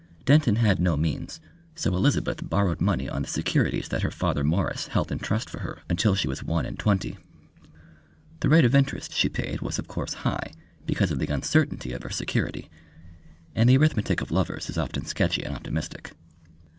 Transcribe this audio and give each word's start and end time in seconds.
Denton 0.25 0.55
had 0.55 0.79
no 0.79 0.97
means, 0.97 1.39
so 1.75 1.95
Elizabeth 1.95 2.49
borrowed 2.49 2.81
money 2.81 3.07
on 3.07 3.21
the 3.21 3.27
securities 3.27 3.87
that 3.89 4.01
her 4.01 4.09
father 4.09 4.43
Mwres 4.43 4.87
held 4.87 5.11
in 5.11 5.19
trust 5.19 5.47
for 5.47 5.59
her 5.59 5.83
until 5.91 6.15
she 6.15 6.27
was 6.27 6.43
one 6.43 6.65
and 6.65 6.79
twenty. 6.79 7.19
The 8.39 8.49
rate 8.49 8.65
of 8.65 8.73
interest 8.73 9.13
she 9.13 9.29
paid 9.29 9.61
was 9.61 9.77
of 9.77 9.87
course 9.87 10.15
high, 10.25 10.53
because 10.87 11.11
of 11.11 11.19
the 11.19 11.31
uncertainty 11.31 11.93
of 11.93 12.01
her 12.01 12.09
security, 12.09 12.67
and 13.53 13.69
the 13.69 13.77
arithmetic 13.77 14.21
of 14.21 14.31
lovers 14.31 14.71
is 14.71 14.77
often 14.79 15.05
sketchy 15.05 15.43
and 15.43 15.53
optimistic. 15.55 16.13